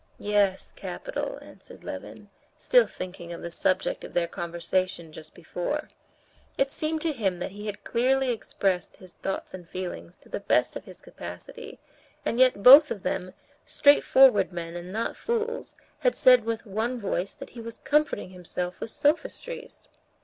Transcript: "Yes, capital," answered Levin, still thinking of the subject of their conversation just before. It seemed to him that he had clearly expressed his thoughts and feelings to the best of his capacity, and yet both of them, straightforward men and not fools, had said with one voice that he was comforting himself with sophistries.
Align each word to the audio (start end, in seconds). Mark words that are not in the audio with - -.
"Yes, 0.17 0.71
capital," 0.75 1.37
answered 1.43 1.83
Levin, 1.83 2.31
still 2.57 2.87
thinking 2.87 3.31
of 3.31 3.43
the 3.43 3.51
subject 3.51 4.03
of 4.03 4.15
their 4.15 4.27
conversation 4.27 5.11
just 5.11 5.35
before. 5.35 5.91
It 6.57 6.71
seemed 6.71 7.03
to 7.03 7.13
him 7.13 7.37
that 7.37 7.51
he 7.51 7.67
had 7.67 7.83
clearly 7.83 8.31
expressed 8.31 8.97
his 8.97 9.13
thoughts 9.13 9.53
and 9.53 9.69
feelings 9.69 10.15
to 10.21 10.27
the 10.27 10.39
best 10.39 10.75
of 10.75 10.85
his 10.85 11.01
capacity, 11.01 11.77
and 12.25 12.39
yet 12.39 12.63
both 12.63 12.89
of 12.89 13.03
them, 13.03 13.35
straightforward 13.63 14.51
men 14.51 14.75
and 14.75 14.91
not 14.91 15.15
fools, 15.15 15.75
had 15.99 16.15
said 16.15 16.45
with 16.45 16.65
one 16.65 16.99
voice 16.99 17.35
that 17.35 17.51
he 17.51 17.61
was 17.61 17.79
comforting 17.83 18.31
himself 18.31 18.79
with 18.79 18.89
sophistries. 18.89 19.87